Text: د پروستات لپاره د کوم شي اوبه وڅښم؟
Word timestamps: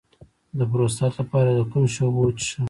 د 0.57 0.59
پروستات 0.71 1.13
لپاره 1.21 1.49
د 1.57 1.61
کوم 1.71 1.83
شي 1.93 2.01
اوبه 2.03 2.19
وڅښم؟ 2.21 2.59